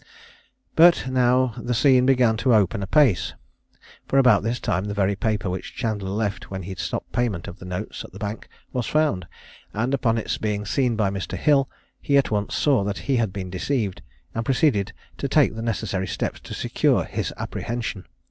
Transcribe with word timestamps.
But 0.75 1.11
now 1.11 1.53
the 1.57 1.75
scene 1.75 2.07
began 2.07 2.35
to 2.37 2.55
open 2.55 2.81
apace; 2.81 3.35
for 4.07 4.17
about 4.17 4.41
this 4.41 4.59
time 4.59 4.85
the 4.85 4.95
very 4.95 5.15
paper 5.15 5.47
which 5.47 5.75
Chandler 5.75 6.09
left 6.09 6.49
when 6.49 6.63
he 6.63 6.73
stopped 6.73 7.11
payment 7.11 7.47
of 7.47 7.59
the 7.59 7.65
notes 7.65 8.03
at 8.03 8.11
the 8.11 8.17
bank, 8.17 8.47
was 8.73 8.87
found; 8.87 9.27
and 9.75 9.93
upon 9.93 10.17
its 10.17 10.39
being 10.39 10.65
seen 10.65 10.95
by 10.95 11.11
Mr. 11.11 11.37
Hill, 11.37 11.69
he 12.01 12.17
at 12.17 12.31
once 12.31 12.55
saw 12.55 12.83
that 12.83 12.97
he 13.05 13.17
had 13.17 13.31
been 13.31 13.51
deceived, 13.51 14.01
and 14.33 14.43
proceeded 14.43 14.91
to 15.19 15.27
take 15.27 15.53
the 15.53 15.61
necessary 15.61 16.07
steps 16.07 16.39
to 16.39 16.55
secure 16.55 17.03
his 17.05 17.31
apprehension. 17.37 18.07